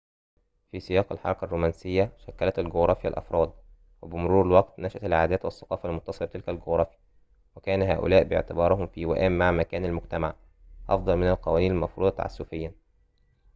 في 0.71 0.79
سياق 0.79 1.11
الحركة 1.11 1.45
الرومانسية 1.45 2.11
شكلت 2.27 2.59
الجغرافيا 2.59 3.09
الأفراد 3.09 3.53
وبمرور 4.01 4.45
الوقت 4.45 4.79
نشأت 4.79 5.03
العادات 5.03 5.45
والثقافة 5.45 5.89
المتصلة 5.89 6.27
بتلك 6.27 6.49
الجغرافيا 6.49 6.97
وكان 7.55 7.81
هؤلاء 7.81 8.23
باعتبارهم 8.23 8.87
في 8.87 9.05
وئام 9.05 9.37
مع 9.37 9.51
مكان 9.51 9.85
المجتمع 9.85 10.33
أفضل 10.89 11.15
من 11.15 11.27
القوانين 11.29 11.71
المفروضة 11.71 12.09
تعسفيًا 12.15 12.71